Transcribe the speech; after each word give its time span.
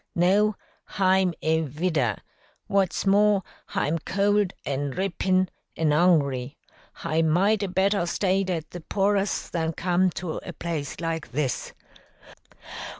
"No, 0.15 0.55
hi'm 0.97 1.35
a 1.43 1.61
vidder. 1.61 2.15
What's 2.65 3.05
more, 3.05 3.43
hi'm 3.67 3.99
cold, 3.99 4.51
and 4.65 4.93
drippin', 4.93 5.47
an' 5.77 5.93
'ungry. 5.93 6.57
Hi 6.93 7.21
might 7.21 7.61
'a' 7.61 7.67
better 7.67 8.07
stayed 8.07 8.49
at 8.49 8.71
the 8.71 8.81
poor 8.81 9.15
us 9.15 9.47
than 9.47 9.73
come 9.73 10.09
to 10.17 10.37
a 10.37 10.53
place 10.53 10.99
like 10.99 11.33
this." 11.33 11.73